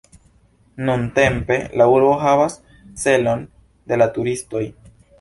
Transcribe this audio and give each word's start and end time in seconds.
Nuntempe 0.89 1.59
la 1.81 1.87
urbo 1.97 2.09
havas 2.23 2.59
celon 3.05 3.47
de 3.93 4.05
la 4.05 4.13
turistoj. 4.21 4.69